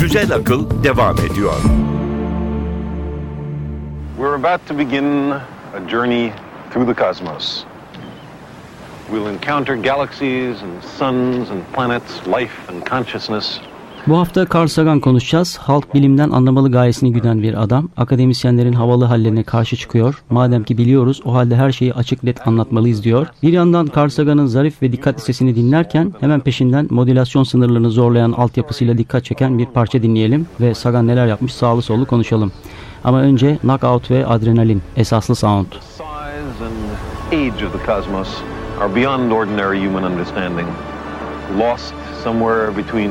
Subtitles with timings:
[0.00, 1.54] Güzel Akıl devam ediyor.
[4.18, 6.32] We're about to begin a journey
[6.72, 7.64] through the cosmos.
[9.10, 13.60] We'll encounter galaxies and suns and planets, life and consciousness.
[14.08, 15.56] Bu hafta Carl Sagan konuşacağız.
[15.56, 17.88] Halk bilimden anlamalı gayesini güden bir adam.
[17.96, 20.22] Akademisyenlerin havalı hallerine karşı çıkıyor.
[20.30, 23.26] Madem ki biliyoruz o halde her şeyi açık net anlatmalıyız diyor.
[23.42, 28.98] Bir yandan Carl Sagan'ın zarif ve dikkat listesini dinlerken hemen peşinden modülasyon sınırlarını zorlayan altyapısıyla
[28.98, 32.52] dikkat çeken bir parça dinleyelim ve Sagan neler yapmış sağlı sollu konuşalım.
[33.04, 35.66] Ama önce Knockout ve Adrenalin esaslı sound.
[38.80, 40.68] Are beyond ordinary human understanding.
[41.58, 41.94] Lost
[42.24, 43.10] somewhere between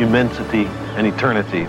[0.00, 0.66] immensity
[0.96, 1.66] and eternity.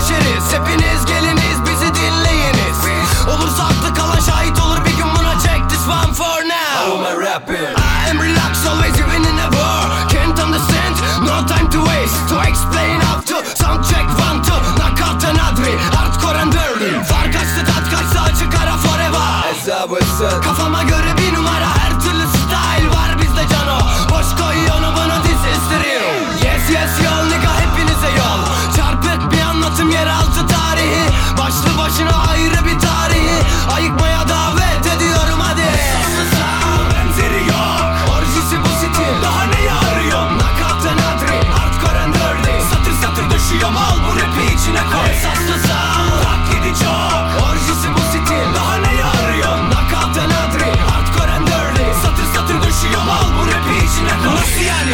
[0.00, 2.78] Düşeriz Hepiniz geliniz bizi dinleyiniz.
[3.28, 6.72] Olursa aklı kalan şahit olur bir gün buna check this one for now.
[6.76, 7.68] How am I rapping?
[7.76, 10.08] I am relaxed always even in a war.
[10.08, 10.94] Can't understand
[11.28, 12.18] no time to waste.
[12.28, 14.60] To explain how to sound check one two.
[14.78, 19.30] Knockout and adri hardcore and dirty Fark açtı tat kaçsa açık ara forever.
[19.50, 20.89] Hesabısı Kafama göre bir numara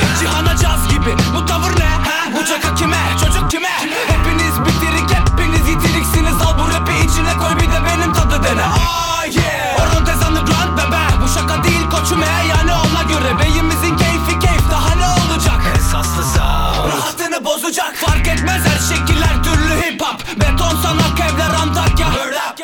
[0.03, 1.17] Yani Cihana caz gibi.
[1.35, 1.91] Bu tavır ne
[2.35, 2.97] Bu caka kime?
[3.21, 3.69] Çocuk kime?
[4.07, 8.63] Hepiniz bitirik Hepiniz yitiriksiniz Al bu rapi içine koy Bir de benim tadı dene.
[8.63, 9.81] Oh yeah.
[9.81, 12.47] Orontes underground bebe Bu şaka değil koçum he?
[12.49, 13.39] Yani ona göre.
[13.41, 15.61] Beyimizin keyfi keyif Daha ne olacak?
[15.79, 17.95] Esaslı sound Rahatını bozacak.
[17.97, 20.41] Fark etmez her şekiller Türlü hip hop.
[20.41, 22.07] Beton sana kevler Antakya.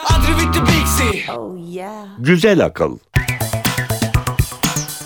[0.04, 1.26] Adri with the big C.
[2.18, 2.98] Güzel Akıl.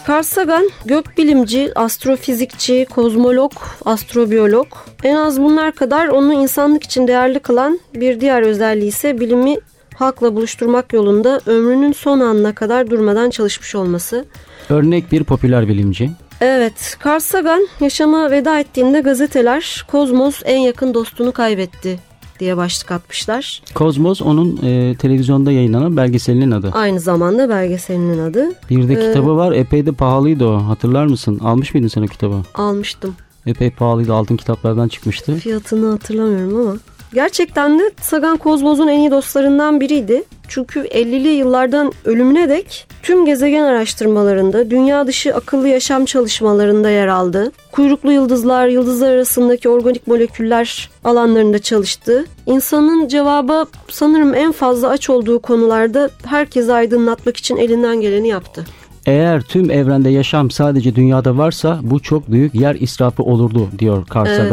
[0.08, 3.52] Carl Sagan gökbilimci, astrofizikçi, kozmolog,
[3.84, 4.66] astrobiyolog.
[5.04, 9.56] En az bunlar kadar onu insanlık için değerli kılan bir diğer özelliği ise bilimi
[9.94, 14.24] halkla buluşturmak yolunda ömrünün son anına kadar durmadan çalışmış olması.
[14.70, 16.10] Örnek bir popüler bilimci.
[16.40, 21.98] Evet, Carl Sagan yaşama veda ettiğinde gazeteler Kozmos en yakın dostunu kaybetti
[22.40, 23.62] diye başlık atmışlar.
[23.74, 26.70] Kozmos onun e, televizyonda yayınlanan belgeselinin adı.
[26.74, 28.48] Aynı zamanda belgeselinin adı.
[28.70, 29.52] Bir de Ee, kitabı var.
[29.52, 30.56] Epey de pahalıydı o.
[30.56, 31.38] Hatırlar mısın?
[31.38, 32.36] Almış mıydın sen o kitabı?
[32.54, 33.14] Almıştım.
[33.46, 34.14] Epey pahalıydı.
[34.14, 35.34] Altın kitaplardan çıkmıştı.
[35.36, 36.76] Fiyatını hatırlamıyorum ama.
[37.16, 40.24] Gerçekten de Sagan Kozmos'un en iyi dostlarından biriydi.
[40.48, 47.52] Çünkü 50'li yıllardan ölümüne dek tüm gezegen araştırmalarında, dünya dışı akıllı yaşam çalışmalarında yer aldı.
[47.72, 52.24] Kuyruklu yıldızlar, yıldızlar arasındaki organik moleküller alanlarında çalıştı.
[52.46, 58.64] İnsanın cevaba sanırım en fazla aç olduğu konularda herkesi aydınlatmak için elinden geleni yaptı.
[59.06, 64.26] Eğer tüm evrende yaşam sadece dünyada varsa bu çok büyük yer israfı olurdu diyor Carl
[64.26, 64.52] Evet.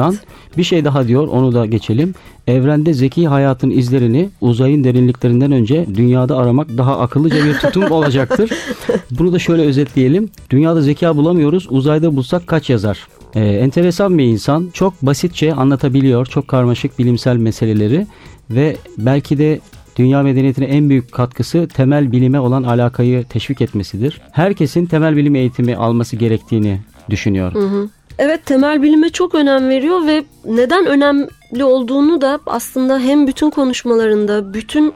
[0.57, 2.13] Bir şey daha diyor onu da geçelim.
[2.47, 8.51] Evrende zeki hayatın izlerini uzayın derinliklerinden önce dünyada aramak daha akıllıca bir tutum olacaktır.
[9.11, 10.29] Bunu da şöyle özetleyelim.
[10.49, 13.07] Dünyada zeka bulamıyoruz uzayda bulsak kaç yazar?
[13.35, 18.07] Ee, enteresan bir insan çok basitçe anlatabiliyor çok karmaşık bilimsel meseleleri
[18.49, 19.59] ve belki de
[19.95, 24.21] Dünya medeniyetine en büyük katkısı temel bilime olan alakayı teşvik etmesidir.
[24.31, 26.79] Herkesin temel bilim eğitimi alması gerektiğini
[27.09, 27.53] düşünüyor.
[28.19, 34.53] Evet temel bilime çok önem veriyor ve neden önemli olduğunu da aslında hem bütün konuşmalarında,
[34.53, 34.93] bütün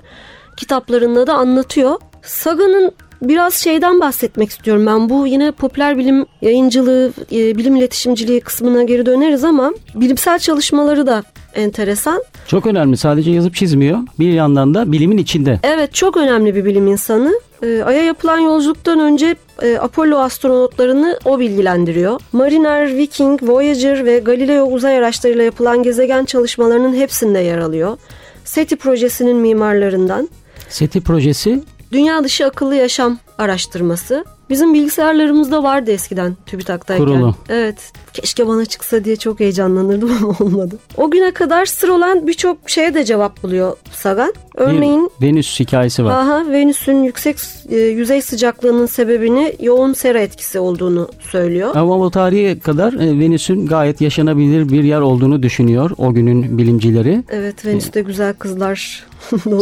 [0.57, 1.95] kitaplarında da anlatıyor.
[2.21, 2.91] Sagan'ın
[3.21, 5.09] biraz şeyden bahsetmek istiyorum ben.
[5.09, 11.23] Bu yine popüler bilim yayıncılığı, e, bilim iletişimciliği kısmına geri döneriz ama bilimsel çalışmaları da
[11.55, 12.23] enteresan.
[12.47, 12.97] Çok önemli.
[12.97, 13.99] Sadece yazıp çizmiyor.
[14.19, 15.59] Bir yandan da bilimin içinde.
[15.63, 17.39] Evet çok önemli bir bilim insanı.
[17.63, 22.21] E, Ay'a yapılan yolculuktan önce e, Apollo astronotlarını o bilgilendiriyor.
[22.31, 27.97] Mariner, Viking, Voyager ve Galileo uzay araçlarıyla yapılan gezegen çalışmalarının hepsinde yer alıyor.
[28.45, 30.29] SETI projesinin mimarlarından.
[30.69, 34.25] SETI projesi Dünya dışı akıllı yaşam araştırması.
[34.49, 37.05] Bizim bilgisayarlarımızda vardı eskiden TÜBİTAK'tayken.
[37.05, 37.35] Kurulu.
[37.49, 37.91] Evet.
[38.13, 40.77] Keşke bana çıksa diye çok heyecanlanırdım ama olmadı.
[40.97, 44.33] O güne kadar sır olan birçok şeye de cevap buluyor Sagan.
[44.55, 46.11] Örneğin Bir Venüs hikayesi var.
[46.11, 47.37] Aha, Venüs'ün yüksek
[47.69, 51.75] e, yüzey sıcaklığının sebebini yoğun sera etkisi olduğunu söylüyor.
[51.75, 57.23] Ama o tarihe kadar e, Venüs'ün gayet yaşanabilir bir yer olduğunu düşünüyor o günün bilimcileri.
[57.29, 59.05] Evet Venüs'te güzel kızlar.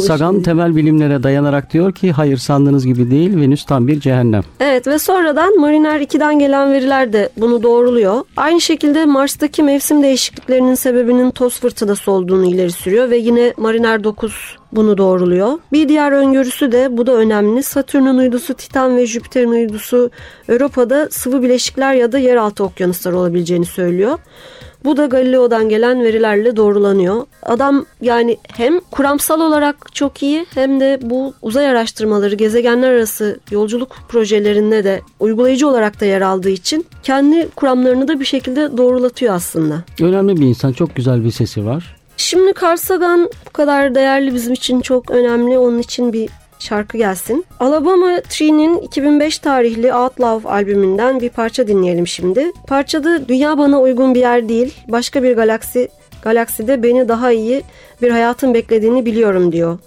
[0.08, 4.44] Sagan temel bilimlere dayanarak diyor ki hayır sandığınız gibi değil Venüs tam bir cehennem.
[4.60, 8.22] Evet ve sonradan Mariner 2'den gelen veriler de bunu doğruluyor.
[8.38, 14.58] Aynı şekilde Mars'taki mevsim değişikliklerinin sebebinin toz fırtınası olduğunu ileri sürüyor ve yine Mariner 9
[14.72, 15.60] bunu doğruluyor.
[15.72, 17.64] Bir diğer öngörüsü de bu da önemli.
[17.64, 20.12] Satürn'ün uydusu Titan ve Jüpiter'in uydusu
[20.50, 24.20] Europa'da sıvı bileşikler ya da yeraltı okyanuslar olabileceğini söylüyor.
[24.86, 27.26] Bu da Galileo'dan gelen verilerle doğrulanıyor.
[27.44, 33.96] Adam yani hem kuramsal olarak çok iyi hem de bu uzay araştırmaları, gezegenler arası yolculuk
[34.10, 39.84] projelerinde de uygulayıcı olarak da yer aldığı için kendi kuramlarını da bir şekilde doğrulatıyor aslında.
[40.02, 41.96] Önemli bir insan çok güzel bir sesi var.
[42.18, 45.58] Şimdi Carl Sagan bu kadar değerli bizim için çok önemli.
[45.58, 46.30] Onun için bir
[46.60, 47.46] şarkı gelsin.
[47.60, 52.52] Alabama Tree'nin 2005 tarihli Outlaw albümünden bir parça dinleyelim şimdi.
[52.68, 55.90] Parçada dünya bana uygun bir yer değil, başka bir galaksi
[56.22, 57.64] galakside beni daha iyi
[58.02, 59.80] bir hayatın beklediğini biliyorum diyor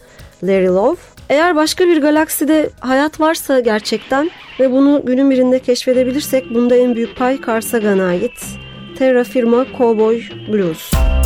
[0.43, 0.97] Larry Love.
[1.29, 4.31] Eğer başka bir galakside hayat varsa gerçekten
[4.61, 8.44] ve bunu günün birinde keşfedebilirsek bunda en büyük pay Carl Sagan'a ait.
[8.99, 10.23] Terra Firma Cowboy
[10.53, 10.91] Blues.
[10.93, 11.18] don't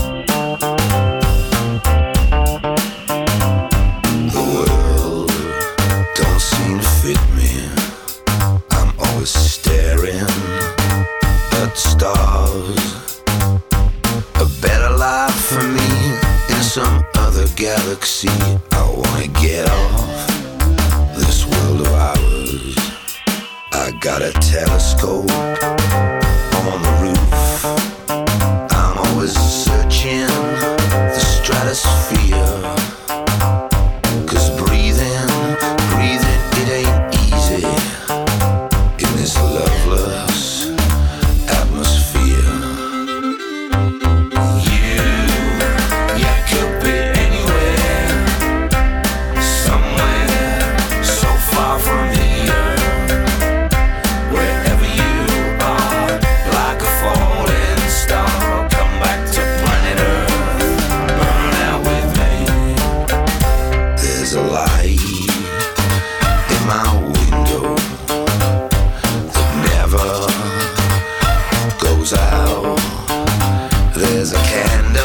[17.62, 18.29] galaxy.
[18.73, 20.26] I wanna get off
[21.14, 22.76] this world of ours.
[23.70, 25.81] I got a telescope
[73.94, 75.01] There's a candle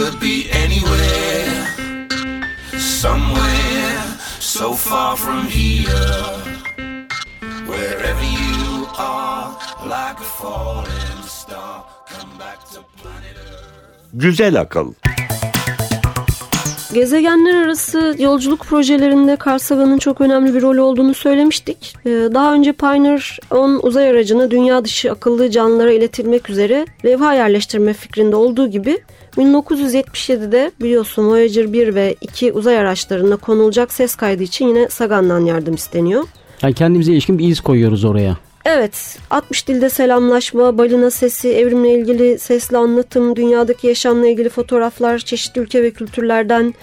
[0.00, 1.66] could be anywhere,
[2.78, 4.00] somewhere
[4.40, 6.26] so far from here.
[7.66, 13.68] Wherever you are, like a falling star, come back to planet Earth.
[14.12, 14.92] Güzel akıl.
[16.94, 21.94] Gezegenler arası yolculuk projelerinde Carl Sagan'ın çok önemli bir rolü olduğunu söylemiştik.
[22.06, 27.92] Ee, Daha önce Pioneer 10 uzay aracını dünya dışı akıllı canlılara iletilmek üzere levha yerleştirme
[27.92, 28.98] fikrinde olduğu gibi
[29.36, 35.74] 1977'de biliyorsun Voyager 1 ve 2 uzay araçlarına konulacak ses kaydı için yine Sagan'dan yardım
[35.74, 36.24] isteniyor.
[36.62, 38.36] Yani kendimize ilişkin bir iz koyuyoruz oraya.
[38.64, 45.60] Evet, 60 dilde selamlaşma, balina sesi, evrimle ilgili sesli anlatım, dünyadaki yaşamla ilgili fotoğraflar, çeşitli
[45.60, 46.74] ülke ve kültürlerden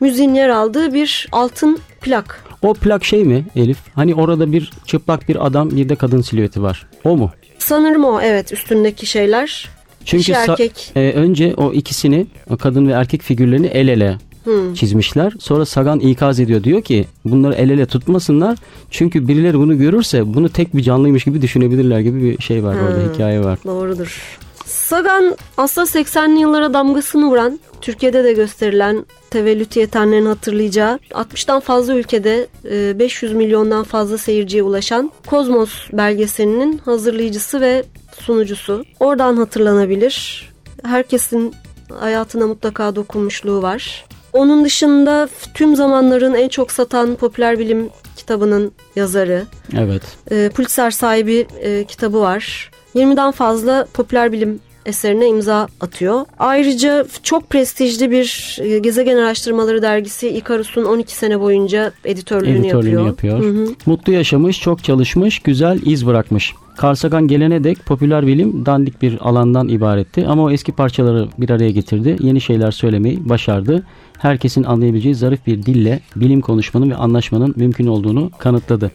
[0.00, 2.44] müziğin yer aldığı bir altın plak.
[2.62, 3.78] O plak şey mi Elif?
[3.94, 6.86] Hani orada bir çıplak bir adam bir de kadın silüeti var.
[7.04, 7.30] O mu?
[7.58, 9.68] Sanırım o evet üstündeki şeyler.
[10.04, 10.92] Çünkü erkek.
[10.96, 14.74] e, önce o ikisini o kadın ve erkek figürlerini el ele Hmm.
[14.74, 15.32] çizmişler.
[15.38, 16.64] Sonra Sagan ikaz ediyor.
[16.64, 18.58] Diyor ki bunları el ele tutmasınlar.
[18.90, 23.04] Çünkü birileri bunu görürse bunu tek bir canlıymış gibi düşünebilirler gibi bir şey var orada
[23.04, 23.14] Hmm.
[23.14, 23.58] hikaye var.
[23.64, 24.38] Doğrudur.
[24.66, 32.46] Sagan aslında 80'li yıllara damgasını vuran, Türkiye'de de gösterilen tevellüt yetenlerini hatırlayacağı, 60'tan fazla ülkede
[32.70, 37.84] e, 500 milyondan fazla seyirciye ulaşan Kozmos belgeselinin hazırlayıcısı ve
[38.20, 38.84] sunucusu.
[39.00, 40.48] Oradan hatırlanabilir.
[40.84, 41.54] Herkesin
[42.00, 44.04] hayatına mutlaka dokunmuşluğu var.
[44.34, 49.44] Onun dışında tüm zamanların en çok satan popüler bilim kitabının yazarı.
[49.78, 50.02] Evet.
[50.30, 52.70] E, Pulitzer sahibi e, kitabı var.
[52.94, 56.20] 20'den fazla popüler bilim eserine imza atıyor.
[56.38, 63.06] Ayrıca çok prestijli bir e, gezegen araştırmaları dergisi Icarus'un 12 sene boyunca editörlüğünü, Editörlüğünü yapıyor.
[63.06, 63.38] yapıyor.
[63.40, 63.74] Hı hı.
[63.86, 66.52] Mutlu yaşamış, çok çalışmış, güzel iz bırakmış.
[66.82, 71.50] Carl Sagan gelene dek popüler bilim dandik bir alandan ibaretti ama o eski parçaları bir
[71.50, 72.16] araya getirdi.
[72.20, 73.84] Yeni şeyler söylemeyi başardı.
[74.18, 78.90] Herkesin anlayabileceği zarif bir dille bilim konuşmanın ve anlaşmanın mümkün olduğunu kanıtladı.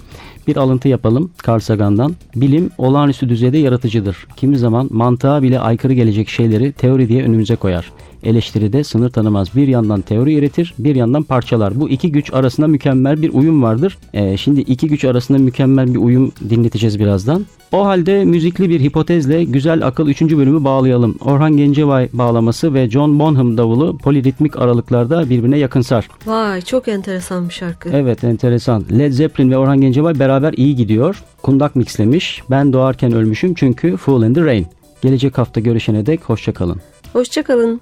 [0.48, 2.16] Bir alıntı yapalım Carl Sagan'dan.
[2.36, 4.28] Bilim olağanüstü düzeyde yaratıcıdır.
[4.36, 7.92] Kimi zaman mantığa bile aykırı gelecek şeyleri teori diye önümüze koyar.
[8.24, 9.56] Eleştiride sınır tanımaz.
[9.56, 11.80] Bir yandan teori üretir, bir yandan parçalar.
[11.80, 13.98] Bu iki güç arasında mükemmel bir uyum vardır.
[14.14, 17.46] Ee, şimdi iki güç arasında mükemmel bir uyum dinleteceğiz birazdan.
[17.72, 20.22] O halde müzikli bir hipotezle Güzel Akıl 3.
[20.22, 21.18] bölümü bağlayalım.
[21.26, 26.08] Orhan Gencebay bağlaması ve John Bonham davulu poliritmik aralıklarda birbirine yakınsar.
[26.26, 27.90] Vay çok enteresan bir şarkı.
[27.90, 28.84] Evet enteresan.
[29.00, 31.24] Led Zeppelin ve Orhan Gencebay beraber iyi gidiyor.
[31.44, 32.42] Kundak mixlemiş.
[32.50, 34.68] Ben doğarken ölmüşüm çünkü Fool in the Rain.
[35.02, 36.82] Gelecek hafta görüşene dek hoşçakalın.
[37.14, 37.82] Hoşçakalın.